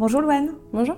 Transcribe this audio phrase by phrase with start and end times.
[0.00, 0.54] Bonjour Louane.
[0.72, 0.96] Bonjour.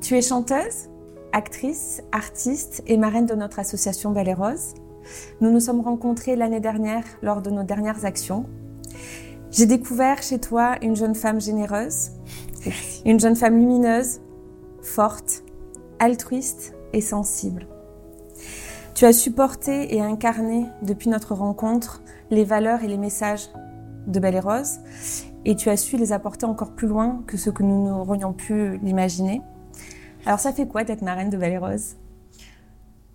[0.00, 0.88] Tu es chanteuse,
[1.34, 4.72] actrice, artiste et marraine de notre association Belle et Rose.
[5.42, 8.46] Nous nous sommes rencontrés l'année dernière lors de nos dernières actions.
[9.50, 12.12] J'ai découvert chez toi une jeune femme généreuse,
[13.04, 14.22] une jeune femme lumineuse,
[14.80, 15.42] forte,
[15.98, 17.66] altruiste et sensible.
[18.94, 23.50] Tu as supporté et incarné depuis notre rencontre les valeurs et les messages
[24.06, 24.78] de Belle et Rose
[25.44, 28.78] et tu as su les apporter encore plus loin que ce que nous n'aurions pu
[28.78, 29.42] l'imaginer.
[30.26, 31.96] Alors ça fait quoi d'être marraine de et Rose?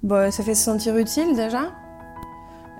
[0.03, 1.71] Bon, Ça fait se sentir utile déjà.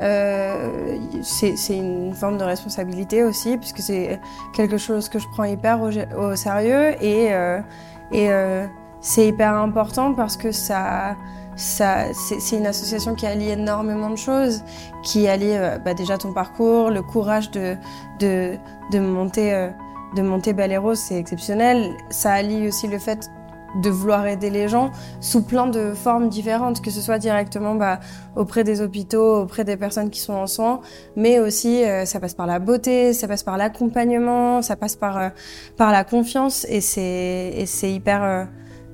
[0.02, 4.20] Euh, c'est une forme de responsabilité aussi, puisque c'est
[4.54, 7.60] quelque chose que je prends hyper au, sérieux et, euh,
[8.14, 8.66] euh,
[9.02, 11.16] c'est hyper important parce que ça,
[11.60, 14.64] c'est une association qui allie énormément de choses,
[15.04, 17.76] qui allie euh, bah, déjà ton parcours, le courage de,
[18.20, 18.56] de,
[18.92, 19.70] de monter, euh,
[20.16, 21.92] de monter Balero, c'est exceptionnel.
[22.10, 23.30] Ça allie aussi le fait
[23.84, 28.00] de vouloir aider les gens sous plein de formes différentes, que ce soit directement bah,
[28.38, 30.80] auprès des hôpitaux, auprès des personnes qui sont en soins,
[31.18, 35.32] mais aussi euh, ça passe par la beauté, ça passe par l'accompagnement, ça passe par,
[35.76, 38.48] par la confiance et c'est hyper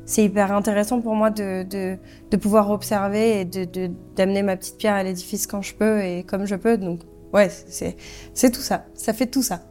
[0.06, 4.94] c'est hyper intéressant pour moi de, de, pouvoir observer et de, d'amener ma petite pierre
[4.94, 6.78] à l'édifice quand je peux et comme je peux.
[6.78, 7.02] Donc,
[7.34, 7.96] ouais, c'est,
[8.52, 8.86] tout ça.
[8.94, 9.62] Ça fait tout ça.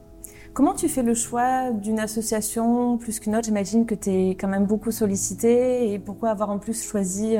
[0.52, 3.44] Comment tu fais le choix d'une association plus qu'une autre?
[3.44, 5.92] J'imagine que tu es quand même beaucoup sollicité.
[5.92, 7.36] Et pourquoi avoir en plus choisi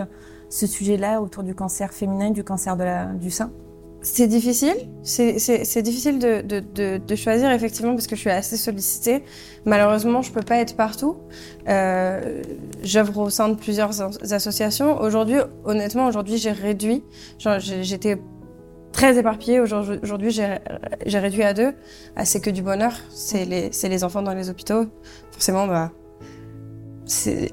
[0.48, 3.51] ce sujet-là autour du cancer féminin, du cancer de la, du sein?
[4.05, 9.25] C'est difficile, c'est difficile de, de, de, choisir effectivement parce que je suis assez sollicitée.
[9.65, 11.17] Malheureusement, je peux pas être partout.
[11.69, 12.43] Euh,
[12.83, 15.01] J'œuvre au sein de plusieurs associations.
[15.01, 17.03] Aujourd'hui, honnêtement, aujourd'hui, j'ai réduit.
[17.39, 18.19] J'étais
[18.93, 19.59] très éparpillée.
[19.59, 21.73] Aujourd'hui, j'ai réduit à deux.
[22.14, 22.93] Ah, c'est que du bonheur.
[23.09, 24.85] C'est les, les enfants dans les hôpitaux.
[25.33, 25.93] Forcément, bah,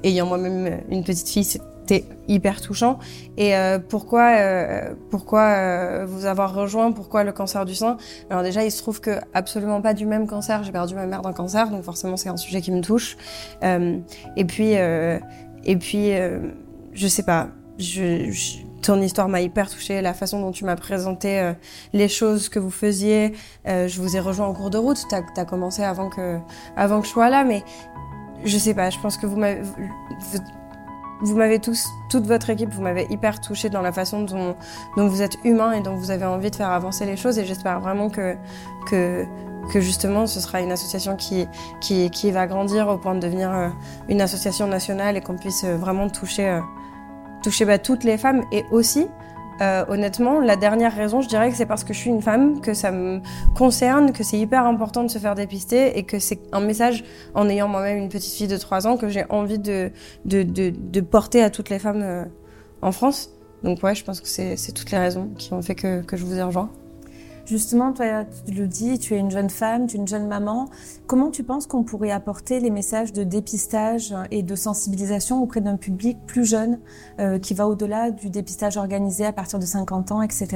[0.04, 1.62] ayant moi-même une petite fille, c'est
[1.92, 3.00] c'était hyper touchant.
[3.38, 6.92] Et euh, pourquoi, euh, pourquoi euh, vous avoir rejoint?
[6.92, 7.98] Pourquoi le cancer du sein?
[8.30, 10.64] Alors déjà, il se trouve que absolument pas du même cancer.
[10.64, 13.18] J'ai perdu ma mère d'un cancer, donc forcément c'est un sujet qui me touche.
[13.62, 16.12] et puis, et puis,
[16.94, 17.50] je sais pas.
[18.82, 21.54] Ton histoire m'a hyper touchée, la façon dont tu m'as présenté
[21.94, 23.34] les choses que vous faisiez.
[23.66, 25.04] je vous ai rejoint en cours de route.
[25.10, 26.38] T'as as commencé avant que,
[26.76, 27.64] avant que je sois là, mais
[28.46, 28.90] je sais pas.
[28.90, 29.62] Je pense que vous m'avez
[31.22, 34.56] vous m'avez tous, toute votre équipe, vous m'avez hyper touché dans la façon dont,
[34.98, 37.38] vous êtes humain et dont vous avez envie de faire avancer les choses.
[37.38, 38.36] Et j'espère vraiment que,
[39.76, 43.70] justement ce sera une association qui va grandir au point de devenir euh,
[44.10, 46.62] une association nationale et qu'on puisse euh, vraiment toucher, euh,
[47.44, 49.08] toucher bah, toutes les femmes et aussi
[49.60, 52.62] euh, honnêtement, la dernière raison, je dirais que c'est parce que je suis une femme,
[52.62, 53.22] que ça me
[53.56, 57.04] concerne, que c'est hyper important de se faire dépister et que c'est un message,
[57.36, 59.92] en ayant moi-même une petite fille de 3 ans, que j'ai envie de,
[60.26, 62.26] de, de, de, porter à toutes les femmes euh,
[62.82, 63.30] en France.
[63.64, 66.26] Donc ouais, je pense que c'est toutes les raisons qui ont fait que, que je
[66.26, 66.72] vous ai rejoint.
[67.46, 70.70] Justement, toi, tu le dis, tu es une jeune femme, tu es une jeune maman.
[71.08, 75.78] Comment tu penses qu'on pourrait apporter les messages de dépistage et de sensibilisation auprès d'un
[75.78, 76.80] public plus jeune
[77.20, 80.48] euh, qui va au-delà du dépistage organisé à partir de 50 ans, etc.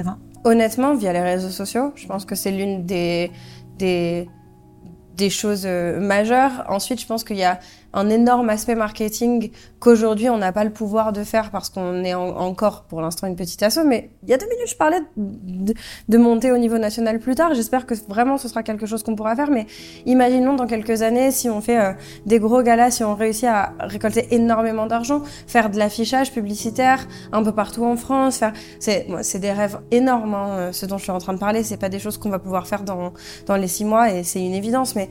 [0.44, 3.32] Honnêtement, via les réseaux sociaux, je pense que c'est l'une des,
[3.78, 6.66] des, choses euh, majeures.
[6.70, 7.60] Ensuite, je pense qu'il y a
[7.96, 12.14] un énorme aspect marketing qu'aujourd'hui on n'a pas le pouvoir de faire parce qu'on est
[12.14, 13.80] encore pour l'instant une petite asso.
[13.86, 17.54] Mais il y a deux minutes, je parlais de, monter au niveau national plus tard.
[17.54, 19.50] J'espère que vraiment ce sera quelque chose qu'on pourra faire.
[19.50, 19.66] Mais
[20.06, 21.94] imaginons dans quelques années si on fait euh,
[22.26, 27.44] des gros galas, si on réussit à récolter énormément d'argent, faire de l'affichage publicitaire un
[27.44, 28.38] peu partout en France.
[28.38, 30.34] Faire, c'est, c'est des rêves énormes.
[30.34, 32.30] Hein, euh, ce dont je suis en train de parler, c'est pas des choses qu'on
[32.30, 33.14] va pouvoir faire dans
[33.46, 34.96] dans les six mois et c'est une évidence.
[34.96, 35.10] Mais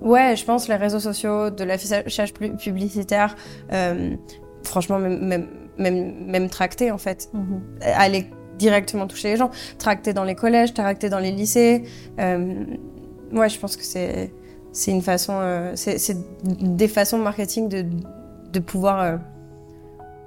[0.00, 3.34] Ouais, je pense les réseaux sociaux, de l'affichage publicitaire,
[3.72, 4.14] euh,
[4.62, 5.46] franchement, même, même,
[5.78, 7.30] même, même tracté en fait.
[7.32, 7.62] Mhm.
[7.80, 11.84] Aller directement toucher les gens, tracter dans les collèges, tracter dans les lycées.
[12.18, 12.64] Euh,
[13.32, 14.32] ouais, je pense que c'est
[14.72, 17.86] c'est une façon, euh, c'est des façons de marketing de,
[18.52, 19.16] de pouvoir euh,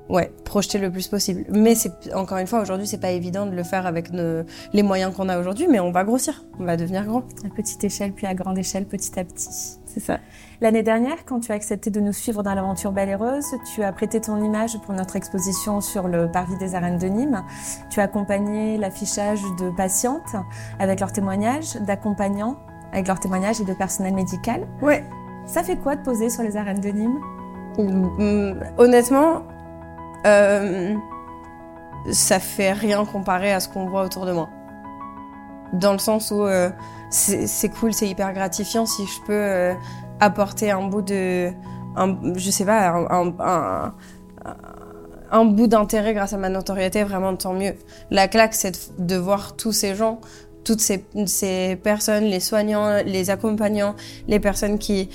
[0.10, 1.46] ouais, projeter le plus possible.
[1.50, 5.16] Mais c'est encore une fois aujourd'hui, c'est pas évident de le faire avec les moyens
[5.16, 7.24] qu'on a aujourd'hui, mais on va grossir, on va devenir grand.
[7.46, 9.50] À petite échelle puis à grande échelle, petit à petit.
[9.86, 10.20] C'est ça.
[10.62, 13.82] L'année dernière, quand tu as accepté de nous suivre dans l'aventure Belle et Rose, tu
[13.82, 17.44] as prêté ton image pour notre exposition sur le parvis des arènes de Nîmes.
[17.90, 20.36] Tu as accompagné l'affichage de patientes
[20.80, 22.58] avec leurs témoignages, d'accompagnants
[22.92, 24.68] avec leurs témoignages et de personnel médical.
[24.82, 25.04] Ouais.
[25.46, 27.20] Ça fait quoi de poser sur les arènes de Nîmes?
[27.78, 29.44] Mmh, Honnêtement,
[30.26, 30.96] euh,
[32.12, 34.50] ça fait rien comparé à ce qu'on voit autour de moi.
[35.74, 36.70] Dans le sens où euh,
[37.10, 39.74] c'est cool, c'est hyper gratifiant si je peux euh,
[40.20, 41.52] apporter un bout de,
[42.36, 43.08] je sais pas,
[45.32, 47.76] un, bout d'intérêt grâce à ma notoriété, vraiment tant mieux.
[48.10, 50.20] La claque, c'est de voir tous ces gens
[50.66, 53.96] toutes ces, personnes, les soignants, les accompagnants,
[54.28, 55.10] les personnes qui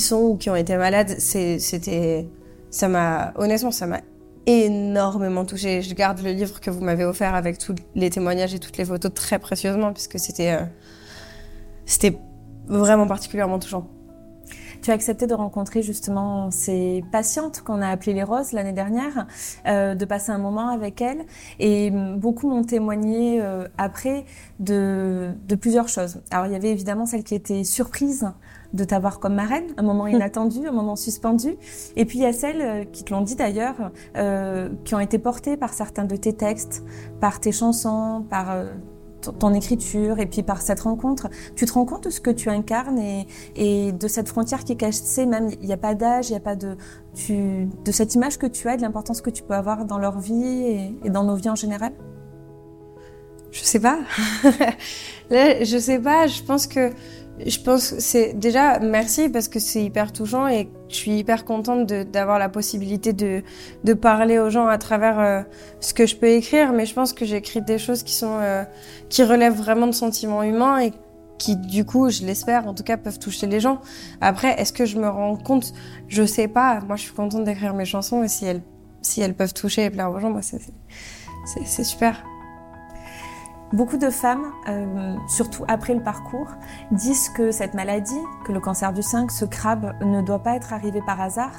[0.00, 2.28] sont ou qui ont été malades, c'était,
[2.70, 4.00] ça m'a, honnêtement, ça m'a
[4.46, 5.82] énormément touchée.
[5.82, 8.84] Je garde le livre que vous m'avez offert avec tous les témoignages et toutes les
[8.84, 10.64] photos très précieusement puisque c'était, euh,
[11.84, 12.18] c'était
[12.66, 13.88] vraiment particulièrement touchant.
[14.80, 19.26] Tu as accepté de rencontrer justement ces patientes qu'on a appelées les roses l'année dernière,
[19.66, 21.24] euh, de passer un moment avec elles.
[21.58, 24.24] Et beaucoup m'ont témoigné euh, après
[24.60, 26.20] de, de, plusieurs choses.
[26.30, 28.28] Alors il y avait évidemment celle qui était surprise
[28.72, 31.56] de t'avoir comme marraine, un moment inattendu, un moment suspendu.
[31.96, 35.00] Et puis il y a celles euh, qui te l'ont dit d'ailleurs, euh, qui ont
[35.00, 36.84] été portées par certains de tes textes,
[37.20, 38.66] par tes chansons, par euh,
[39.38, 42.50] ton écriture et puis par cette rencontre, tu te rends compte de ce que tu
[42.50, 43.00] incarnes
[43.56, 45.50] et, de cette frontière qui est cachée, même?
[45.60, 46.76] Il n'y a pas d'âge, il n'y a pas de,
[47.14, 50.20] tu, de cette image que tu as, de l'importance que tu peux avoir dans leur
[50.20, 51.92] vie et, et dans nos vies en général?
[53.50, 53.98] Je sais pas.
[55.30, 56.92] Là, je sais pas, je pense que
[57.46, 61.44] je pense que c'est déjà merci parce que c'est hyper touchant et je suis hyper
[61.44, 63.42] contente d'avoir la possibilité de,
[63.84, 65.42] de parler aux gens à travers euh,
[65.80, 66.72] ce que je peux écrire.
[66.72, 68.64] Mais je pense que j'écris des choses qui sont euh,
[69.08, 70.92] qui relèvent vraiment de sentiments humains et
[71.38, 73.80] qui du coup, je l'espère, en tout cas, peuvent toucher les gens.
[74.20, 75.72] Après, est-ce que je me rends compte?
[76.08, 76.80] Je sais pas.
[76.80, 78.62] Moi, je suis contente d'écrire mes chansons et si elles
[79.00, 82.24] si elles peuvent toucher et plaire aux gens, moi, c'est super.
[83.72, 86.48] Beaucoup de femmes, euh, surtout après le parcours,
[86.90, 90.72] disent que cette maladie, que le cancer du sein, ce crabe, ne doit pas être
[90.72, 91.52] arrivé par hasard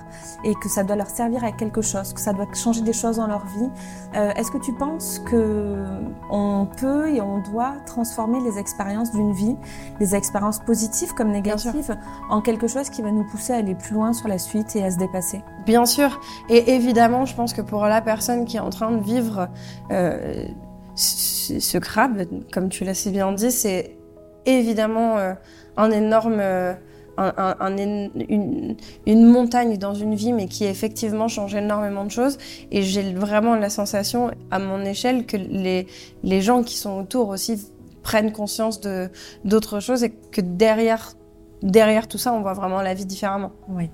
[0.44, 3.18] et que ça doit leur servir à quelque chose, que ça doit changer des choses
[3.18, 3.70] dans leur vie.
[4.16, 5.86] Euh, Est-ce que tu penses que
[6.32, 9.56] on peut et on doit transformer les expériences d'une vie,
[10.00, 11.96] les expériences positives comme négatives,
[12.32, 14.84] en quelque chose qui va nous pousser à aller plus loin sur la suite et
[14.84, 15.44] à se dépasser?
[15.66, 16.20] Bien sûr.
[16.50, 19.48] Et évidemment, je pense que pour la personne qui est en train de vivre
[19.92, 20.48] euh,
[21.00, 23.96] ce crabe, comme tu l'as si bien dit, c'est
[24.46, 25.34] évidemment euh,
[25.78, 26.74] un énorme, euh,
[27.18, 28.76] un, une,
[29.26, 32.38] montagne dans une vie, mais qui effectivement change énormément de choses.
[32.72, 35.88] Et j'ai vraiment la sensation, à mon échelle, que les,
[36.24, 37.72] les gens qui sont autour aussi
[38.04, 38.82] prennent conscience
[39.44, 41.14] d'autres choses et que derrière,
[41.62, 43.52] derrière tout ça, on voit vraiment la vie différemment.
[43.68, 43.90] Oui.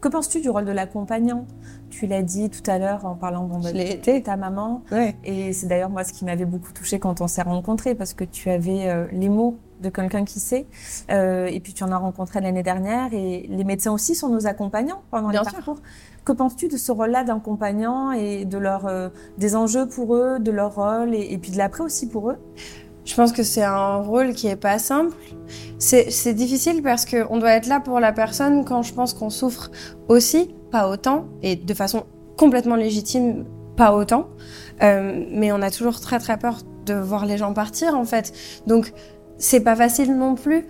[0.00, 1.46] Que penses-tu du rôle de l'accompagnant?
[1.90, 4.82] Tu l'as dit tout à l'heure en parlant de ta maman.
[5.24, 8.24] Et c'est d'ailleurs moi ce qui m'avait beaucoup touché quand on s'est rencontrés parce que
[8.24, 10.66] tu avais euh, les mots de quelqu'un qui sait.
[11.10, 14.46] Euh, et puis tu en as rencontré l'année dernière et les médecins aussi sont nos
[14.46, 15.78] accompagnants pendant les parcours.
[16.24, 20.50] Que penses-tu de ce rôle-là d'accompagnant et de leur euh, des enjeux pour eux, de
[20.50, 22.38] leur rôle et, et puis de l'après aussi pour eux?
[23.04, 25.14] Je pense que c'est un rôle qui est pas simple.
[25.78, 29.70] C'est difficile parce qu'on doit être là pour la personne quand je pense qu'on souffre
[30.08, 32.04] aussi, pas autant, et de façon
[32.38, 33.44] complètement légitime,
[33.76, 34.28] pas autant.
[34.82, 38.32] Euh, mais on a toujours très très peur de voir les gens partir en fait.
[38.66, 38.92] Donc
[39.36, 40.66] c'est pas facile non plus.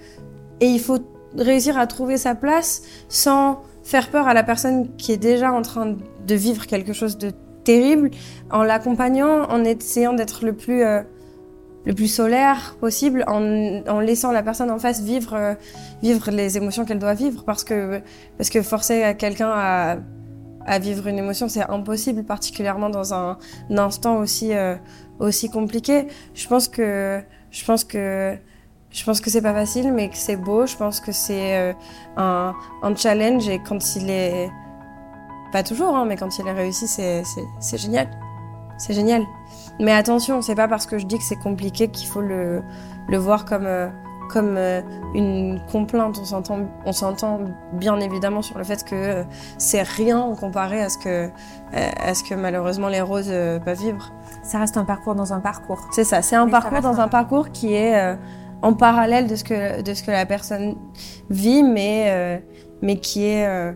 [0.61, 0.99] Et il faut
[1.37, 5.63] réussir à trouver sa place sans faire peur à la personne qui est déjà en
[5.63, 7.33] train de vivre quelque chose de
[7.65, 8.11] terrible,
[8.51, 11.03] en l'accompagnant, en essayant d'être le plus euh,
[11.85, 15.55] le plus solaire possible en, en, laissant la personne en face vivre euh,
[16.03, 17.45] vivre les émotions qu'elle doit vivre.
[17.45, 18.01] Parce que
[18.39, 19.97] parce que forcer quelqu'un à,
[20.67, 23.39] à vivre une émotion c'est impossible particulièrement dans un,
[23.71, 24.77] instant aussi euh,
[25.19, 26.07] aussi compliqué.
[26.35, 28.37] Je pense que je pense que
[28.91, 30.67] je pense que c'est pas facile mais que c'est beau.
[30.67, 31.73] Je pense que c'est euh,
[32.17, 33.49] un, un challenge.
[33.49, 34.51] Et quand il est
[35.53, 38.09] pas toujours hein, mais quand il est réussi c'est génial.
[38.79, 39.23] C'est génial
[39.81, 42.63] mais attention, c'est pas parce que je dis que c'est compliqué qu'il faut le,
[43.09, 43.89] le voir comme, euh,
[44.31, 44.83] comme euh,
[45.15, 46.17] une complainte.
[46.21, 47.41] On s'entend, on s'entend
[47.73, 49.25] bien évidemment sur le fait que euh,
[49.59, 51.29] c'est rien comparé à ce que,
[51.73, 53.33] à ce que malheureusement les roses
[53.65, 54.13] peuvent vivre.
[54.43, 55.89] Ça reste un parcours dans un parcours.
[55.93, 58.17] C'est ça, c'est un parcours dans un parcours qui est
[58.63, 60.77] en parallèle de ce que, de ce que la personne
[61.31, 62.43] vit, mais,
[62.81, 63.75] mais qui est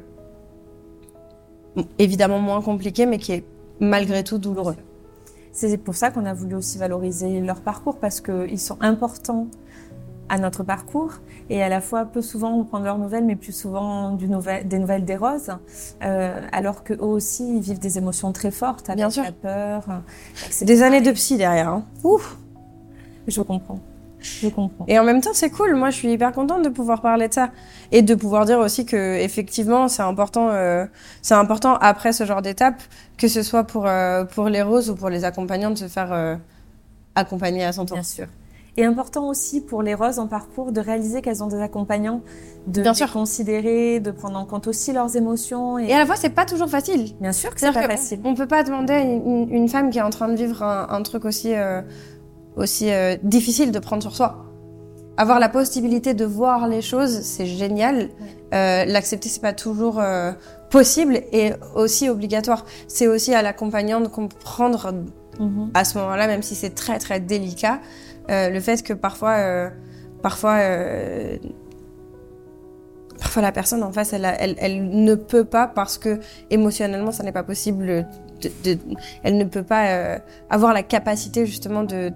[1.98, 3.44] évidemment moins compliqué, mais qui est
[3.80, 4.76] malgré tout douloureux.
[5.60, 9.48] C'est pour ça qu'on a voulu aussi valoriser leur parcours parce qu'ils sont importants
[10.28, 11.14] à notre parcours
[11.50, 14.78] et à la fois peu souvent on prend leurs nouvelles mais plus souvent du des
[14.78, 15.50] nouvelles des roses
[16.04, 19.24] euh, alors qu'eux aussi ils vivent des émotions très fortes avec Bien sûr.
[19.24, 19.84] la peur.
[20.62, 21.70] Des années de psy derrière.
[21.70, 21.84] Hein.
[22.04, 22.38] Ouf
[23.26, 23.80] Je comprends.
[24.20, 24.84] Je comprends.
[24.88, 25.74] Et en même temps, c'est cool.
[25.74, 27.50] Moi, je suis hyper contente de pouvoir parler de ça
[27.92, 30.48] et de pouvoir dire aussi que effectivement, c'est important.
[30.50, 30.86] Euh,
[31.22, 32.80] c'est important après ce genre d'étape,
[33.16, 36.12] que ce soit pour euh, pour les roses ou pour les accompagnants, de se faire
[36.12, 36.36] euh,
[37.14, 37.96] accompagner à son tour.
[37.96, 38.26] Bien sûr.
[38.76, 42.20] Et important aussi pour les roses en parcours de réaliser qu'elles ont des accompagnants,
[42.68, 43.12] de Bien les sûr.
[43.12, 45.78] considérer, de prendre en compte aussi leurs émotions.
[45.80, 47.12] Et à la fois, c'est pas toujours facile.
[47.20, 48.20] bien sûr que c'est pas que facile.
[48.22, 50.86] On peut pas demander à une, une femme qui est en train de vivre un,
[50.90, 51.54] un truc aussi,
[52.58, 54.44] aussi euh, difficile de prendre sur soi.
[55.16, 58.08] Avoir la possibilité de voir les choses, c'est génial.
[58.54, 60.30] Euh, L'accepter, c'est pas toujours euh,
[60.70, 62.64] possible et aussi obligatoire.
[62.86, 64.92] C'est aussi à l'accompagnant de comprendre
[65.40, 65.70] Mhm.
[65.74, 67.80] à ce moment-là, même si c'est très très délicat,
[68.30, 69.70] euh, le fait que parfois,
[70.22, 70.56] parfois,
[73.18, 77.12] parfois la personne en face, elle, a- elle, elle ne peut pas parce que émotionnellement,
[77.12, 78.06] ça n'est pas possible.
[78.42, 78.78] De, de-
[79.24, 80.18] elle ne peut pas euh,
[80.50, 82.12] avoir la capacité justement de,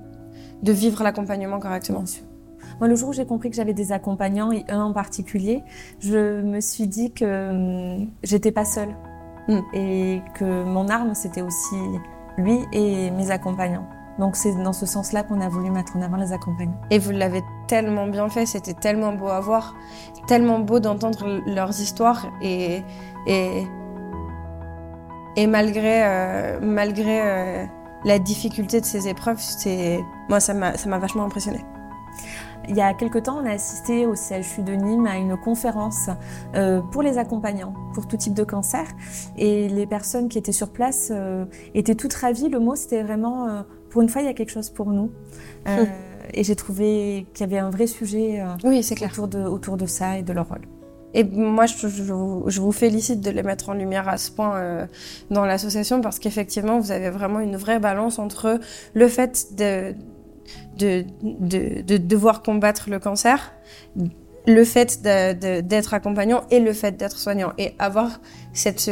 [0.62, 2.04] de vivre l'accompagnement correctement.
[2.78, 5.62] Moi, le jour où j'ai compris que j'avais des accompagnants, et un en particulier,
[6.00, 7.50] je me suis dit que
[8.00, 8.94] hum, j'étais pas seule.
[9.48, 9.60] Mm.
[9.74, 11.76] Et que mon arme, c'était aussi
[12.38, 13.86] lui et mes accompagnants.
[14.18, 16.80] Donc, c'est dans ce sens-là qu'on a voulu mettre en avant les accompagnants.
[16.90, 19.74] Et vous l'avez tellement bien fait, c'était tellement beau à voir,
[20.26, 22.82] tellement beau d'entendre leurs histoires et
[23.26, 23.66] et
[25.36, 27.66] et malgré euh, malgré euh,
[28.04, 31.64] la difficulté de ces épreuves, c'est moi ça m'a vachement impressionné.
[32.68, 36.08] Il y a quelque temps, on a assisté au CHU de Nîmes à une conférence
[36.54, 38.84] euh, pour les accompagnants, pour tout type de cancer.
[39.36, 41.44] Et les personnes qui étaient sur place euh,
[41.74, 42.48] étaient toutes ravies.
[42.48, 45.10] Le mot, c'était vraiment, euh, pour une fois, il y a quelque chose pour nous.
[45.66, 45.84] Euh,
[46.32, 49.10] et j'ai trouvé qu'il y avait un vrai sujet Oui, c'est clair.
[49.10, 50.62] autour, de, autour de ça et de leur rôle.
[51.14, 51.86] Et moi, je,
[52.60, 54.86] vous, félicite de les mettre en lumière à ce point euh,
[55.30, 58.60] dans l'association parce qu'effectivement, vous avez vraiment une vraie balance entre
[58.94, 59.94] le fait de,
[60.78, 63.52] de, de, de devoir combattre le cancer,
[64.46, 67.52] le fait d'être accompagnant et le fait d'être soignant.
[67.58, 68.20] Et avoir
[68.52, 68.90] cette,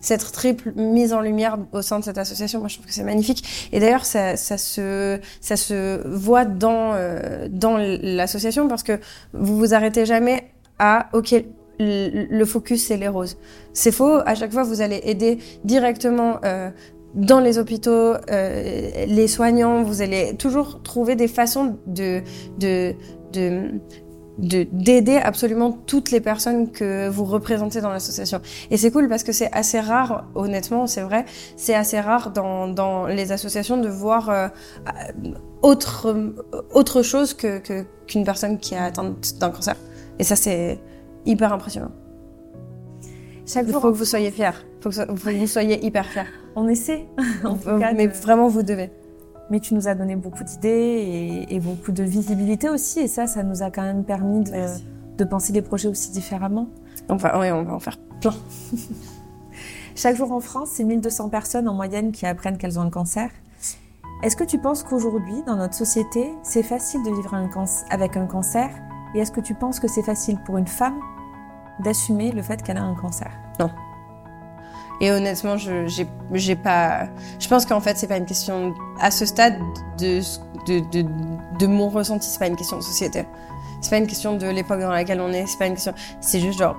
[0.00, 3.04] cette triple mise en lumière au sein de cette association, moi je trouve que c'est
[3.04, 3.68] magnifique.
[3.72, 8.98] Et d'ailleurs, ça, ça, se, ça se voit dans, euh, dans l'association parce que
[9.32, 11.34] vous vous arrêtez jamais à OK,
[11.80, 13.36] le focus c'est les roses.
[13.72, 14.18] C'est faux.
[14.26, 16.70] À chaque fois, vous allez aider directement euh,
[17.14, 19.82] dans les hôpitaux, euh, les soignants.
[19.82, 22.22] Vous allez toujours trouver des façons de
[22.58, 22.94] de
[23.32, 23.80] de
[24.38, 28.40] de- d'aider absolument toutes les personnes que vous représentez dans l'association.
[28.70, 31.24] Et c'est cool parce que c'est assez rare, honnêtement, c'est vrai,
[31.56, 34.46] c'est assez rare dans, les associations de voir euh,
[35.62, 36.14] autre,
[36.72, 39.74] autre chose qu'une personne qui est atteinte d'un cancer.
[40.18, 40.78] Et ça, c'est
[41.26, 41.90] hyper impressionnant.
[43.46, 44.50] Chaque Il jour, faut que vous soyez fiers.
[44.78, 46.24] Il faut que so- faut que vous soyez hyper fiers.
[46.56, 47.06] on essaie.
[47.44, 48.90] en tout cas, Mais de- vraiment, vous devez.
[49.50, 50.68] Mais tu nous as donné beaucoup d'idées
[51.48, 53.00] et, et beaucoup de visibilité aussi.
[53.00, 56.68] Et ça, ça nous a quand même permis de, penser les projets aussi différemment.
[57.08, 58.34] Va, ouais, on va en faire plein.
[59.94, 63.30] Chaque jour en France, c'est 1200 personnes en moyenne qui apprennent qu'elles ont un cancer.
[64.22, 67.48] Est-ce que tu penses qu'aujourd'hui, dans notre société, c'est facile de vivre un
[67.90, 68.68] avec un cancer?
[69.14, 71.00] Et est-ce que tu penses que c'est facile pour une femme
[71.80, 73.30] d'assumer le fait qu'elle a un cancer?
[75.00, 75.86] Et honnêtement, je
[76.32, 77.08] j'ai pas.
[77.38, 79.58] Je pense qu'en fait, c'est pas une question à ce stade
[79.98, 80.20] de
[80.66, 81.08] de de,
[81.58, 82.28] de mon ressenti.
[82.28, 83.24] C'est pas une question de société.
[83.80, 85.46] C'est pas une question de l'époque dans laquelle on est.
[85.46, 85.94] C'est pas une question.
[86.20, 86.76] C'est juste genre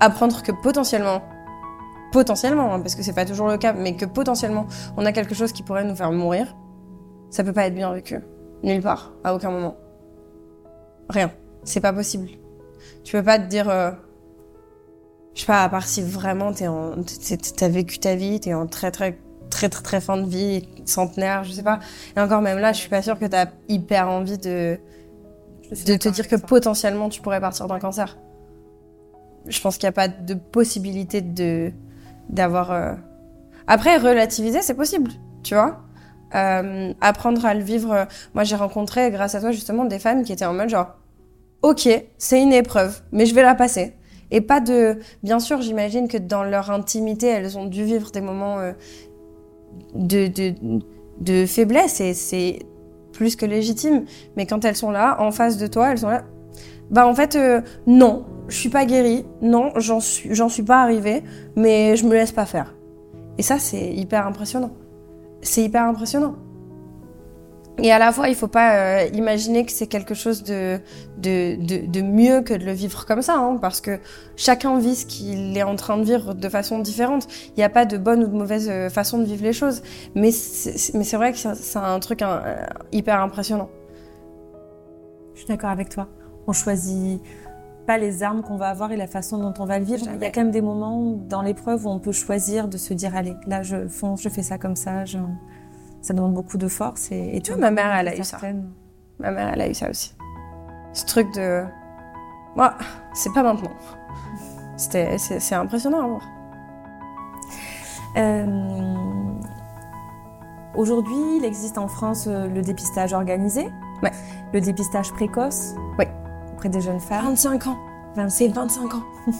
[0.00, 1.22] apprendre que potentiellement,
[2.12, 4.66] potentiellement, hein, parce que c'est pas toujours le cas, mais que potentiellement,
[4.96, 6.54] on a quelque chose qui pourrait nous faire mourir.
[7.30, 8.20] Ça peut pas être bien vécu
[8.62, 9.74] nulle part, à aucun moment.
[11.08, 11.30] Rien.
[11.64, 12.28] C'est pas possible.
[13.04, 13.68] Tu peux pas te dire.
[13.68, 13.90] euh,
[15.34, 16.92] je sais pas, à part si vraiment t'es en,
[17.56, 19.18] t'as vécu ta vie, t'es en très très
[19.50, 21.80] très très très fin de vie, centenaire, je sais pas.
[22.16, 24.78] Et encore même là, je suis pas sûre que t'as hyper envie de
[25.86, 28.16] de te dire que potentiellement tu pourrais partir d'un cancer.
[29.46, 31.72] Je pense qu'il n'y a pas de possibilité de
[32.28, 32.70] d'avoir.
[32.72, 32.94] euh,
[33.66, 35.10] Après, relativiser, c'est possible,
[35.42, 35.82] tu vois.
[36.34, 38.06] Euh, apprendre à le vivre.
[38.34, 40.96] Moi, j'ai rencontré, grâce à toi, justement, des femmes qui étaient en mode genre,
[41.62, 41.88] ok,
[42.18, 43.94] c'est une épreuve, mais je vais la passer.
[44.30, 44.98] Et pas de.
[45.22, 48.72] Bien sûr, j'imagine que dans leur intimité, elles ont dû vivre des moments euh,
[49.94, 50.54] de, de,
[51.20, 52.60] de faiblesse et c'est
[53.12, 54.04] plus que légitime.
[54.36, 56.24] Mais quand elles sont là, en face de toi, elles sont là.
[56.90, 59.24] Bah, en fait, euh, non, je suis pas guérie.
[59.40, 61.22] Non, j'en suis, j'en suis pas arrivée,
[61.54, 62.74] mais je me laisse pas faire.
[63.38, 64.70] Et ça, c'est hyper impressionnant.
[65.44, 66.36] C'est hyper impressionnant.
[67.78, 70.78] Et à la fois, il faut pas euh, imaginer que c'est quelque chose de,
[71.18, 73.98] de, de, mieux que de le vivre comme ça, hein, parce que
[74.36, 77.26] chacun vit ce qu'il est en train de vivre de façon différente.
[77.48, 79.82] Il n'y a pas de bonne ou de mauvaise euh, façon de vivre les choses.
[80.14, 83.70] Mais c'est mais c'est vrai que c'est un truc euh, hyper impressionnant.
[85.34, 86.08] Je suis d'accord avec toi.
[86.46, 87.20] On choisit
[87.86, 90.06] pas les armes qu'on va avoir et la façon dont on va le vivre.
[90.14, 92.94] Il y a quand même des moments dans l'épreuve où on peut choisir de se
[92.94, 95.04] dire allez, là je fonce, je fais ça comme ça.
[95.04, 95.18] je-
[96.02, 97.10] ça demande beaucoup de force.
[97.12, 98.38] Et, et tu ma mère, elle a eu ça.
[99.18, 100.14] Ma mère, elle a eu ça aussi.
[100.92, 101.64] Ce truc de.
[102.56, 102.74] Moi,
[103.14, 103.70] c'est pas maintenant.
[104.76, 106.22] C'était, c'est, impressionnant à voir.
[108.16, 108.94] Euh,
[110.74, 113.70] aujourd'hui, il existe en France euh, le dépistage organisé,
[114.02, 114.10] ouais.
[114.52, 116.08] le dépistage précoce ouais.
[116.64, 117.26] Auprès des jeunes femmes.
[117.26, 117.78] 25 ans.
[118.28, 119.02] C'est 25 ans.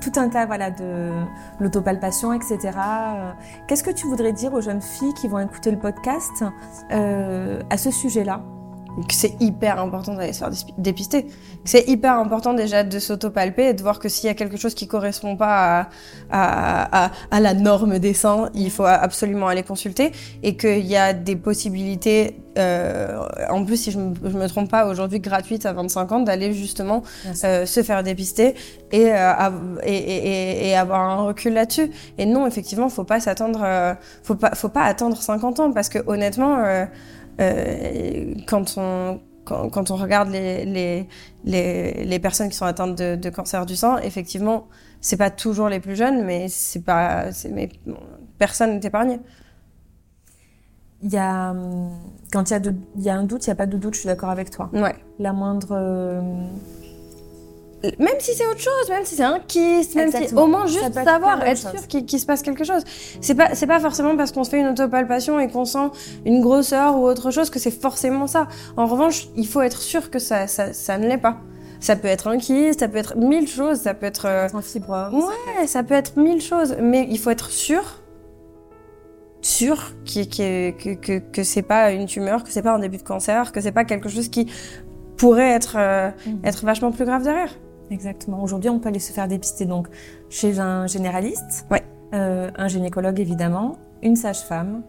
[0.00, 1.10] Tout un tas voilà, de
[1.60, 2.58] l'autopalpation, etc.
[2.64, 3.32] Euh,
[3.66, 6.44] qu'est-ce que tu voudrais dire aux jeunes filles qui vont écouter le podcast
[6.90, 8.42] à ce sujet-là?
[9.10, 11.26] C'est hyper important d'aller se faire dépister.
[11.64, 14.74] C'est hyper important déjà de s'autopalper et de voir que s'il y a quelque chose
[14.74, 15.88] qui correspond pas
[16.30, 20.96] à, à, à, la norme des seins, il faut absolument aller consulter et qu'il y
[20.96, 23.18] a des possibilités, euh,
[23.50, 26.52] en plus si je me, je me trompe pas, aujourd'hui gratuites à 25 ans, d'aller
[26.52, 27.02] justement
[27.44, 28.54] euh, se faire dépister
[28.92, 29.50] et, euh,
[29.82, 31.90] et, et, et, avoir un recul là-dessus.
[32.18, 35.88] Et non, effectivement, faut pas s'attendre, euh, faut pas, faut pas attendre 50 ans parce
[35.88, 36.86] que honnêtement,
[38.46, 41.08] quand on quand, on regarde les, les,
[41.44, 44.68] les, les, personnes qui sont atteintes de, de cancer du sang, effectivement,
[45.00, 47.68] c'est pas toujours les plus jeunes, mais c'est pas, mais
[48.38, 49.20] personne n'est épargné.
[51.02, 51.54] Il y a,
[52.32, 53.94] quand il y, a il y a un doute, il n'y a pas de doute,
[53.94, 54.70] je suis d'accord avec toi.
[54.72, 54.96] Ouais.
[55.18, 56.20] La moindre, euh,
[57.98, 60.92] même si c'est autre chose, même si c'est un kiss, même si au moins juste
[60.92, 62.82] savoir, être sûr qu'il se passe quelque chose.
[63.20, 65.90] C'est pas c'est pas forcément parce qu'on se fait une autopalpation et qu'on sent
[66.24, 68.48] une grosseur ou autre chose que c'est forcément ça.
[68.76, 71.38] En revanche, il faut être sûr que ça ça, ça ne l'est pas.
[71.80, 74.62] Ça peut être un kiss, ça peut être mille choses, ça peut être euh, un
[74.62, 75.14] fibrome.
[75.14, 78.00] Ouais, ça peut être mille choses, mais il faut être sûr
[79.42, 83.02] sûr que, que, que, que c'est pas une tumeur, que c'est pas un début de
[83.02, 84.50] cancer, que c'est pas quelque chose qui
[85.16, 86.46] pourrait être, euh, mm.
[86.46, 87.54] être vachement plus grave derrière.
[87.90, 88.42] Exactement.
[88.42, 89.88] Aujourd'hui, on peut aller se faire dépister donc
[90.30, 91.82] chez un généraliste, ouais.
[92.14, 94.82] euh, un gynécologue évidemment, une sage-femme.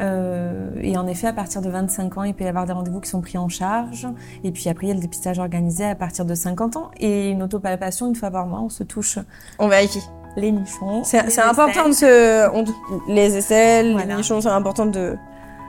[0.00, 3.00] Euh, et en effet, à partir de 25 ans, il peut y avoir des rendez-vous
[3.00, 4.08] qui sont pris en charge.
[4.44, 6.90] Et puis après, il y a le dépistage organisé à partir de 50 ans.
[6.98, 9.18] Et une autopalpation, une fois par mois, on se touche.
[9.58, 10.02] On vérifie.
[10.36, 11.04] Les nichons.
[11.04, 12.48] C'est important de se.
[12.54, 12.64] On...
[13.06, 15.16] Les aisselles, les nichons, c'est important de.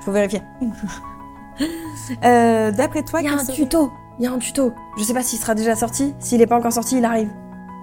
[0.06, 0.42] Faut vérifier.
[2.24, 3.92] euh, D'après toi, il y a un tuto.
[4.20, 4.74] Il y a un tuto.
[4.98, 6.14] Je sais pas s'il sera déjà sorti.
[6.20, 7.30] S'il n'est pas encore sorti, il arrive.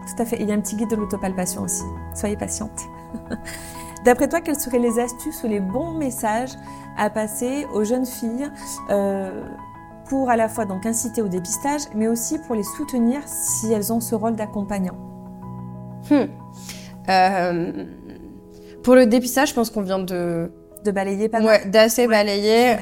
[0.06, 0.36] Tout à fait.
[0.40, 1.84] il y a un petit guide de l'autopalpation aussi.
[2.14, 2.80] Soyez patiente.
[4.04, 6.52] D'après toi, quelles seraient les astuces ou les bons messages
[6.96, 8.50] à passer aux jeunes filles
[8.88, 9.44] euh,
[10.08, 13.92] pour à la fois donc inciter au dépistage, mais aussi pour les soutenir si elles
[13.92, 14.96] ont ce rôle d'accompagnant?
[16.10, 16.24] Hmm.
[17.10, 17.84] euh,
[18.82, 20.50] Pour le dépistage, je pense qu'on vient de
[20.84, 22.76] de balayer pas Ouais, d'assez balayer.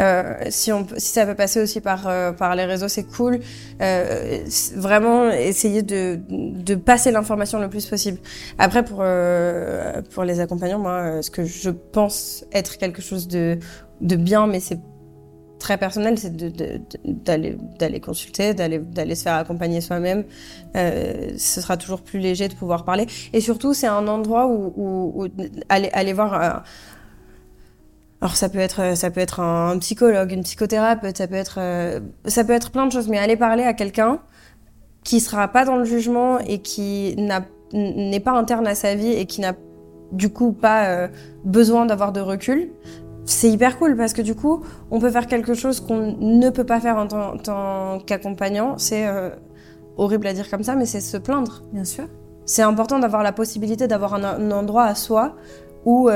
[0.00, 3.40] Euh, si, on, si ça peut passer aussi par, euh, par les réseaux, c'est cool.
[3.80, 4.38] Euh,
[4.74, 8.18] vraiment, essayer de, de passer l'information le plus possible.
[8.58, 13.28] Après, pour, euh, pour les accompagnants, moi, euh, ce que je pense être quelque chose
[13.28, 13.58] de,
[14.00, 14.80] de bien, mais c'est
[15.60, 16.36] très personnel, c'est
[17.24, 20.24] d'aller d'aller consulter, d'aller d'aller se faire accompagner soi-même.
[20.76, 23.06] Euh, ce sera toujours plus léger de pouvoir parler.
[23.32, 25.28] Et surtout, c'est un endroit où, où, où
[25.70, 26.64] aller aller voir
[28.24, 32.00] alors ça peut être ça peut être un, psychologue, une psychothérapeute, ça peut être euh,
[32.24, 34.18] ça peut être plein de choses, mais aller parler à quelqu'un
[35.04, 37.16] qui sera pas dans le jugement et qui
[37.74, 39.52] n'est pas interne à sa vie et qui n'a
[40.10, 41.08] du coup pas euh,
[41.44, 42.70] besoin d'avoir de recul,
[43.26, 46.64] c'est hyper cool parce que du coup on peut faire quelque chose qu'on ne peut
[46.64, 48.78] pas faire en tant, qu'accompagnant.
[48.78, 49.28] C'est euh,
[49.98, 51.62] horrible à dire comme ça, mais c'est se plaindre.
[51.74, 52.04] Bien sûr.
[52.46, 55.36] C'est important d'avoir la possibilité d'avoir un, un, endroit à soi
[55.84, 56.08] où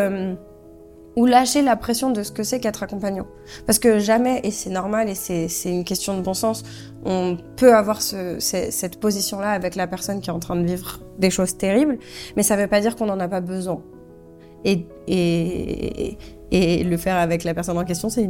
[1.18, 3.26] ou lâcher la pression de ce que c'est qu'être accompagnant.
[3.66, 6.62] Parce que jamais, et c'est normal et c'est une question de bon sens,
[7.04, 11.00] on peut avoir ce, cette position-là avec la personne qui est en train de vivre
[11.18, 11.98] des choses terribles,
[12.36, 13.82] mais ça ne veut pas dire qu'on n'en a pas besoin.
[14.64, 16.18] Et, et,
[16.52, 18.28] et, le faire avec la personne en question, c'est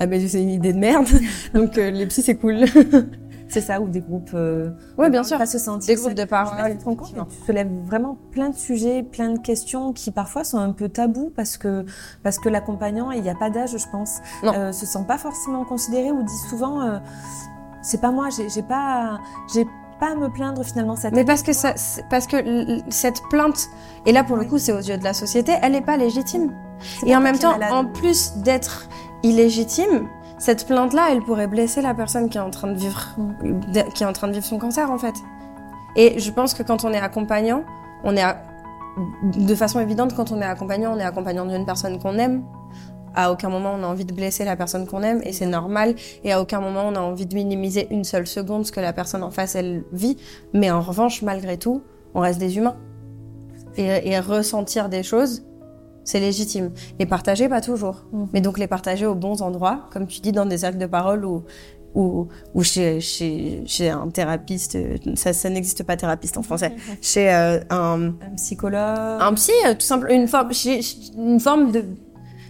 [0.00, 1.06] à mes yeux, c'est une idée de merde.
[1.54, 2.64] Donc euh, les psys, c'est cool.
[3.52, 4.30] C'est ça, ou des groupes.
[4.32, 5.38] Euh, oui, bien sûr.
[5.46, 5.94] Se sentir.
[5.94, 6.78] Des groupes de parole.
[6.78, 10.88] Tu te soulèves vraiment plein de sujets, plein de questions qui parfois sont un peu
[10.88, 11.84] tabous parce que
[12.22, 15.64] parce que l'accompagnant, il n'y a pas d'âge, je pense, euh, se sent pas forcément
[15.64, 16.98] considéré ou dit souvent, euh,
[17.82, 19.18] c'est pas moi, j'ai pas,
[19.52, 19.66] j'ai
[20.00, 21.12] pas à me plaindre finalement cette.
[21.12, 21.74] Mais parce que ça,
[22.08, 23.68] parce que cette plainte,
[24.06, 26.54] et là pour le coup, c'est aux yeux de la société, elle n'est pas légitime.
[27.04, 28.88] Et en même temps, en plus d'être
[29.22, 30.08] illégitime,
[30.42, 33.16] cette plainte-là, elle pourrait blesser la personne qui est en train de vivre,
[33.94, 35.14] qui est en train de vivre son cancer en fait.
[35.94, 37.62] Et je pense que quand on est accompagnant,
[38.02, 38.24] on est
[39.36, 42.42] de façon évidente quand on est accompagnant, on est accompagnant d'une personne qu'on aime.
[43.14, 45.94] À aucun moment on a envie de blesser la personne qu'on aime et c'est normal.
[46.24, 48.92] Et à aucun moment on a envie de minimiser une seule seconde ce que la
[48.92, 50.16] personne en face elle vit.
[50.54, 51.82] Mais en revanche, malgré tout,
[52.16, 52.74] on reste des humains.
[53.76, 55.44] Et, et ressentir des choses,
[56.04, 56.70] C'est légitime.
[56.98, 58.04] Les partager, pas toujours.
[58.12, 58.24] Mm.
[58.32, 61.24] Mais donc les partager aux bons endroits, comme tu dis, dans des cercles de parole
[61.24, 61.44] ou,
[61.94, 64.74] ou, ou chez, chez, chez un thérapeute.
[64.74, 66.72] euh, Ça, ça n'existe pas thérapeute en français.
[67.02, 68.76] Chez euh, un, Un psychologue.
[69.20, 70.80] un psy, euh, tout simplement, une forme, chez-
[71.16, 71.84] une forme de,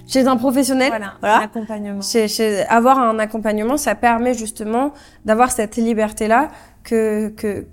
[0.06, 0.88] chez un professionnel.
[0.88, 1.38] Voilà, Voilà.
[1.38, 2.00] un accompagnement.
[2.00, 4.92] Chez, chez- avoir un accompagnement, ça permet justement
[5.24, 6.48] d'avoir cette liberté-là
[6.84, 7.66] que, que,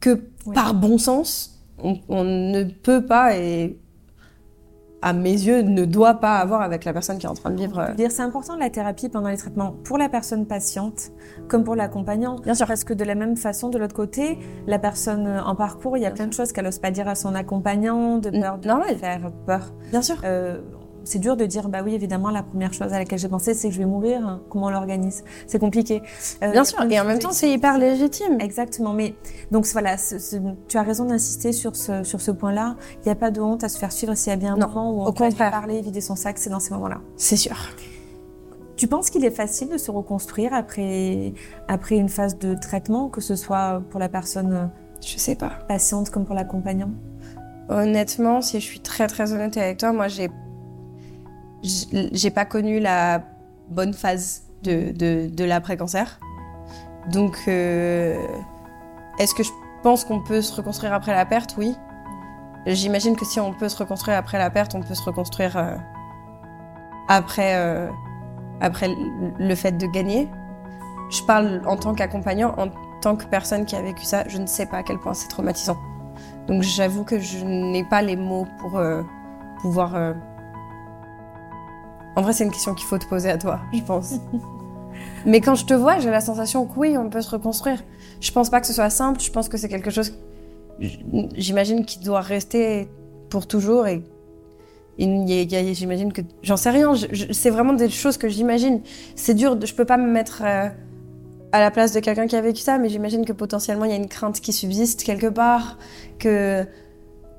[0.00, 0.54] que Oui.
[0.54, 3.78] par bon sens, on, on ne peut pas et
[5.04, 7.56] à mes yeux ne doit pas avoir avec la personne qui est en train de
[7.56, 7.78] vivre.
[7.78, 11.12] euh, c'est important la thérapie pendant les traitements pour la personne patiente
[11.46, 12.36] comme pour l'accompagnant.
[12.36, 12.66] Bien sûr.
[12.66, 16.06] Parce que de la même façon, de l'autre côté, la personne en parcours, il y
[16.06, 19.30] a plein de choses qu'elle n'ose pas dire à son accompagnant, de peur de faire
[19.46, 19.72] peur.
[19.90, 20.16] Bien sûr.
[20.24, 20.62] Euh,
[21.04, 23.68] c'est dur de dire, bah oui, évidemment, la première chose à laquelle j'ai pensé, c'est
[23.68, 24.26] que je vais mourir.
[24.26, 24.40] hein.
[24.50, 25.22] Comment on l'organise?
[25.46, 26.02] C'est compliqué.
[26.42, 26.82] Euh, Bien sûr.
[26.90, 28.38] Et en même temps, c'est hyper légitime.
[28.40, 29.14] Exactement, mais
[29.50, 30.36] donc voilà, ce- ce-
[30.68, 32.76] tu as raison d'insister sur ce, sur ce point-là.
[33.02, 34.56] Il n'y a pas de honte à se faire suivre s'il y a bien un
[34.56, 37.00] Non, moment où on au peut parler, vider son sac, c'est dans ces moments-là.
[37.16, 37.56] C'est sûr.
[38.76, 41.32] Tu penses qu'il est facile de se reconstruire après,
[41.68, 44.68] après une phase de traitement, que ce soit pour la personne
[45.00, 45.50] Je sais pas.
[45.68, 46.90] patiente comme pour l'accompagnant?
[47.68, 50.28] Honnêtement, si je suis très très honnête avec toi, moi j'ai
[51.64, 53.22] j'ai pas connu la
[53.68, 54.92] bonne phase de,
[55.28, 56.20] de, l'après-cancer.
[57.10, 58.16] Donc, euh,
[59.18, 59.50] est-ce que je
[59.82, 61.54] pense qu'on peut se reconstruire après la perte?
[61.58, 61.74] Oui.
[62.66, 65.76] J'imagine que si on peut se reconstruire après la perte, on peut se reconstruire euh,
[67.08, 67.90] après, euh,
[68.60, 68.88] après
[69.38, 70.28] le- fait de gagner.
[71.10, 72.68] Je parle en tant qu'accompagnant, en
[73.02, 75.28] tant que personne qui a vécu ça, je ne sais pas à quel point c'est
[75.28, 75.76] traumatisant.
[76.46, 78.80] Donc j'avoue que je n'ai pas les mots pour
[79.60, 79.94] pouvoir...
[82.16, 84.14] En vrai, c'est une question qu'il faut te poser à toi, je pense.
[85.26, 87.82] Mais quand je te vois, j'ai la sensation que oui, on peut se reconstruire.
[88.20, 90.12] Je pense pas que ce soit simple, je pense que c'est quelque chose,
[90.78, 92.88] j'imagine, qui doit rester
[93.30, 94.02] pour toujours et
[94.98, 96.92] j'imagine que j'en sais rien.
[97.32, 98.80] c'est vraiment des choses que j'imagine.
[99.16, 100.68] C'est dur, je peux pas me mettre euh,
[101.52, 103.94] à la place de quelqu'un qui a vécu ça, mais j'imagine que potentiellement il y
[103.94, 105.78] a une crainte qui subsiste quelque part,
[106.18, 106.64] que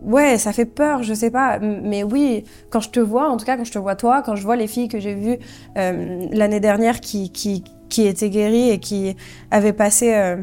[0.05, 1.59] ouais, ça fait peur, je sais pas.
[1.59, 4.35] Mais oui, quand je te vois, en tout cas quand je te vois toi, quand
[4.35, 5.37] je vois les filles que j'ai vues
[5.77, 9.15] euh, l'année dernière qui, qui qui étaient guéries et qui
[9.51, 10.37] avaient passé euh,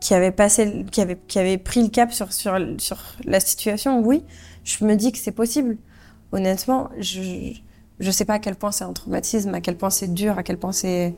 [0.00, 4.00] qui avaient passé qui avaient qui avaient pris le cap sur sur sur la situation,
[4.00, 4.24] oui,
[4.64, 5.76] je me dis que c'est possible.
[6.32, 7.54] Honnêtement, je
[8.00, 10.42] je sais pas à quel point c'est un traumatisme, à quel point c'est dur, à
[10.42, 11.14] quel point c'est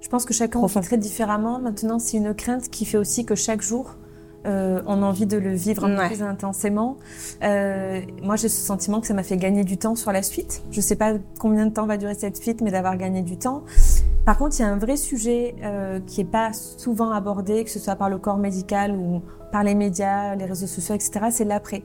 [0.00, 0.80] Je pense que chacun Profond.
[0.82, 1.58] très différemment.
[1.58, 3.96] Maintenant, c'est une crainte qui fait aussi que chaque jour,
[4.46, 6.06] euh, on a envie de le vivre un peu Ouais.
[6.08, 6.96] plus intensément.
[7.42, 10.62] Euh, moi, j'ai ce sentiment que ça m'a fait gagner du temps sur la suite.
[10.70, 13.64] Je sais pas combien de temps va durer cette suite, mais d'avoir gagné du temps.
[14.24, 17.70] Par contre, il y a un vrai sujet euh, qui est pas souvent abordé, que
[17.70, 21.26] ce soit par le corps médical ou par les médias, les réseaux sociaux, etc.
[21.30, 21.82] C'est l'après.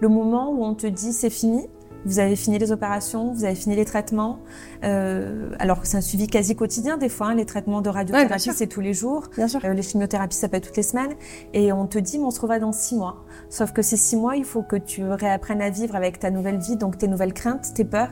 [0.00, 1.66] Le moment où on te dit c'est fini,
[2.04, 4.38] vous avez fini les opérations, vous avez fini les traitements,
[4.84, 7.28] euh, alors que c'est un suivi quasi quotidien des fois.
[7.28, 9.28] hein, les traitements de radiothérapie, c'est tous les jours.
[9.36, 9.60] bien sûr.
[9.64, 11.14] Euh, les chimiothérapies, ça peut être toutes les semaines.
[11.52, 13.24] Et on te dit, mais on se revoit dans six mois.
[13.48, 16.58] Sauf que ces six mois, il faut que tu réapprennes à vivre avec ta nouvelle
[16.58, 18.10] vie, donc tes nouvelles craintes, tes peurs,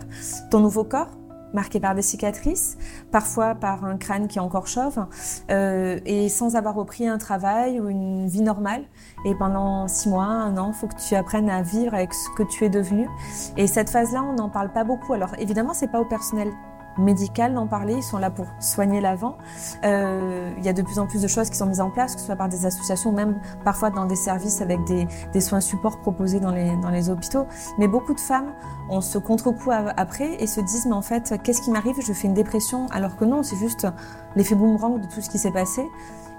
[0.50, 1.17] ton nouveau corps
[1.54, 2.76] marqué par des cicatrices,
[3.10, 5.06] parfois par un crâne qui est encore chauve,
[5.50, 8.82] euh, et sans avoir repris un travail ou une vie normale.
[9.24, 12.42] Et pendant six mois, un an, faut que tu apprennes à vivre avec ce que
[12.42, 13.08] tu es devenu.
[13.56, 15.12] Et cette phase-là, on n'en parle pas beaucoup.
[15.12, 16.48] Alors évidemment, c'est pas au personnel
[16.96, 19.36] médical d'en parler, ils sont là pour soigner l'avant.
[19.84, 22.14] Euh, il y a de plus en plus de choses qui sont mises en place,
[22.14, 25.60] que ce soit par des associations, même parfois dans des services avec des, des soins
[25.60, 27.46] supports proposés dans les, dans les hôpitaux.
[27.78, 28.52] Mais beaucoup de femmes
[28.90, 31.96] ont ce contre-coup après et se disent, mais en fait, qu'est-ce qui m'arrive?
[32.00, 33.86] Je fais une dépression, alors que non, c'est juste
[34.34, 35.82] l'effet boomerang de tout ce qui s'est passé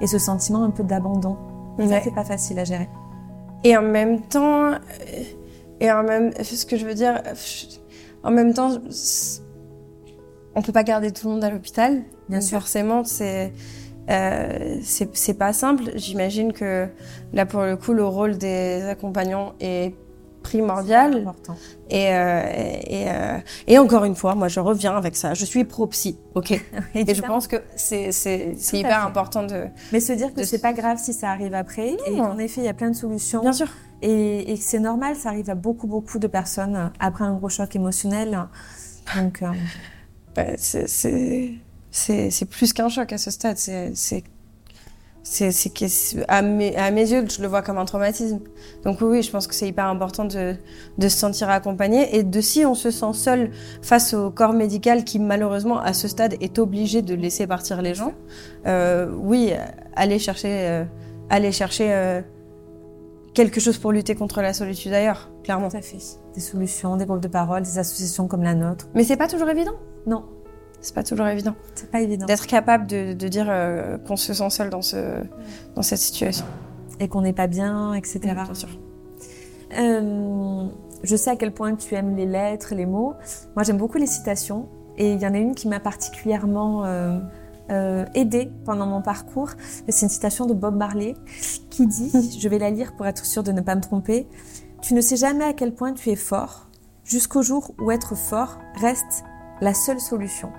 [0.02, 1.38] et ce sentiment un peu d'abandon.
[1.78, 2.02] Et Ça, Ouais.
[2.04, 2.90] c'est pas facile à gérer.
[3.64, 4.78] Et en même temps, euh,
[5.80, 7.22] et en même, ce que je veux dire,
[8.24, 8.70] en même temps,
[10.56, 12.02] on peut pas garder tout le monde à l'hôpital.
[12.28, 12.60] Bien sûr.
[12.60, 13.54] Forcément, c'est
[14.10, 15.92] euh, c'est pas simple.
[15.96, 16.88] J'imagine que
[17.34, 19.94] là, pour le coup, le rôle des accompagnants est
[20.42, 21.18] primordial.
[21.18, 21.56] Important.
[21.90, 22.42] Et, euh,
[22.88, 25.34] et, euh, et encore une fois, moi, je reviens avec ça.
[25.36, 26.52] Je suis pro-psy, ok?
[26.96, 28.10] Et je pense que c'est
[28.74, 29.66] hyper important de...
[29.92, 32.62] Mais se dire que de- c'est pas grave si ça arrive après et qu'en effet,
[32.62, 33.42] il y a plein de solutions.
[33.42, 33.68] Bien sûr.
[34.02, 37.76] Et, et c'est normal, ça arrive à beaucoup, beaucoup de personnes après un gros choc
[37.76, 38.40] émotionnel.
[39.18, 39.48] Donc, euh,
[40.58, 40.88] c'est-
[42.32, 43.58] c'est plus qu'un choc à ce stade.
[43.58, 44.24] C'est
[46.28, 48.40] à mes, à mes yeux, je le vois comme un traumatisme.
[48.84, 50.56] Donc oui, oui, je pense que c'est hyper important de,
[50.98, 55.04] de se sentir accompagné et de si on se sent seul face au corps médical
[55.04, 58.14] qui malheureusement à ce stade est obligé de laisser partir les gens.
[58.66, 59.52] euh, oui,
[59.96, 60.84] aller chercher, euh,
[61.30, 62.22] aller chercher euh,
[63.34, 65.70] quelque chose pour lutter contre la solitude ailleurs, clairement.
[65.70, 65.98] Tout à fait.
[66.34, 68.88] Des solutions, des groupes de parole, des associations comme la nôtre.
[68.96, 69.76] Mais c'est pas toujours évident.
[70.10, 70.26] Non,
[70.82, 72.26] C'est pas toujours évident c'est pas évident.
[72.26, 75.22] d'être capable de, de dire euh, qu'on se sent seul dans ce
[75.76, 76.46] dans cette situation.
[77.00, 78.20] Et qu'on n'est pas bien, etc.
[78.24, 78.70] Bien sûr.
[79.78, 80.68] Euh,
[81.04, 83.14] je sais à quel point tu aimes les lettres, les mots.
[83.56, 84.68] Moi, j'aime beaucoup les citations.
[84.98, 87.20] Et il y en a une qui m'a particulièrement euh,
[87.72, 89.52] euh, aidée pendant mon parcours.
[89.88, 91.16] C'est une citation de Bob Marley
[91.70, 94.28] qui dit, je vais la lire pour être sûre de ne pas me tromper,
[94.82, 96.68] Tu ne sais jamais à quel point tu es fort,
[97.06, 99.24] jusqu'au jour où être fort reste
[99.62, 100.52] la seule solution.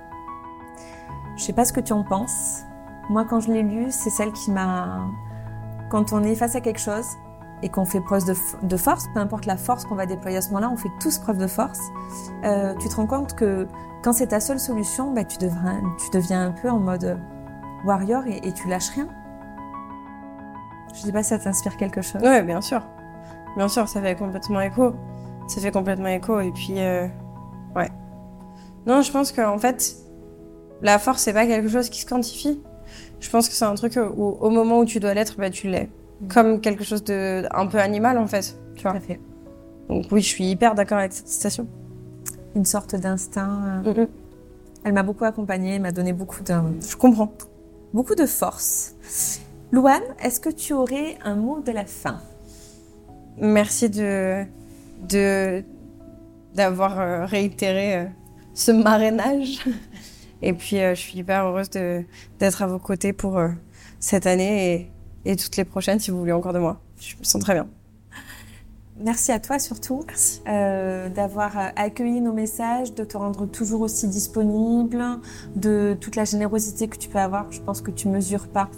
[1.37, 2.63] Je sais pas ce que tu en penses.
[3.09, 5.07] Moi, quand je l'ai lu, c'est celle qui m'a...
[5.91, 7.07] Quand on est face à quelque chose,
[7.63, 8.25] et qu'on fait preuve
[8.63, 11.19] de, force, peu importe la force qu'on va déployer à ce moment-là, on fait tous
[11.19, 11.81] preuve de force,
[12.45, 13.69] euh, tu te rends compte que
[14.03, 17.21] quand c'est ta seule solution, bah, tu, deviens, un peu en mode
[17.85, 19.09] warrior et, tu lâches rien.
[20.95, 22.23] Je sais pas si ça t'inspire quelque chose.
[22.23, 22.83] Ouais, bien sûr.
[23.57, 24.95] Bien sûr, ça fait complètement écho.
[25.47, 26.41] Ça fait complètement écho.
[26.41, 27.07] Et puis, euh.
[28.87, 29.97] Non, je pense qu'en fait,
[30.83, 32.61] la force, c'est pas quelque chose qui se quantifie.
[33.21, 35.69] Je pense que c'est un truc où, au moment où tu dois l'être, bah, tu
[35.69, 35.89] l'es.
[36.33, 38.57] Comme quelque chose de un peu animal, en fait.
[38.75, 38.97] Tu Tout vois.
[38.97, 39.21] à fait.
[39.89, 41.67] Donc, oui, je suis hyper d'accord avec cette citation.
[42.55, 43.83] Une sorte d'instinct.
[43.87, 44.07] euh,
[44.85, 46.55] Elle m'a beaucoup accompagnée, m'a donné beaucoup de,
[46.89, 47.33] Je comprends.
[47.93, 48.95] beaucoup de force.
[49.73, 52.21] Louane, est-ce que tu aurais un mot de la fin?
[53.39, 54.45] Merci de
[55.09, 55.63] de
[56.55, 58.05] d'avoir euh, réitéré euh,
[58.55, 59.65] ce marrainage.
[60.43, 63.49] Et puis, euh, je suis hyper heureuse d'être à vos côtés pour euh,
[63.99, 64.91] cette année
[65.25, 66.81] et, et toutes les prochaines si vous voulez encore de moi.
[66.99, 67.69] Je me sens très bien.
[69.03, 70.05] Merci à toi surtout
[70.47, 75.03] euh, d'avoir accueilli nos messages, de te rendre toujours aussi disponible,
[75.57, 77.51] de toute la générosité que tu peux avoir.
[77.51, 78.69] Je pense que tu mesures pas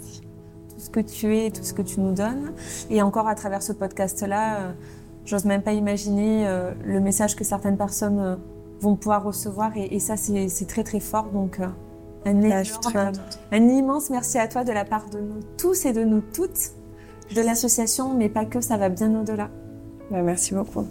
[0.69, 2.53] tout ce que tu es et tout ce que tu nous donnes.
[2.89, 4.71] Et encore à travers ce podcast-là, euh,
[5.25, 8.39] j'ose même pas imaginer euh, le message que certaines personnes
[8.83, 9.75] vont pouvoir recevoir.
[9.77, 11.27] Et, et ça, c'est très très fort.
[11.33, 11.67] Donc, euh,
[12.25, 13.39] un, Ah, énorme- contente.
[13.51, 16.71] un immense merci à toi de la part de nous tous et de nous toutes,
[17.35, 19.49] de l'association, mais pas que, ça va bien au-delà.
[20.11, 20.85] Bah, merci beaucoup.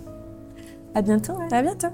[0.94, 1.32] À bientôt.
[1.40, 1.48] hein.
[1.52, 1.88] À bientôt.